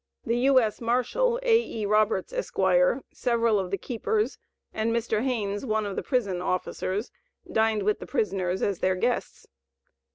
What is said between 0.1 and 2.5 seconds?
The U.S. Marshal, A.E. Roberts,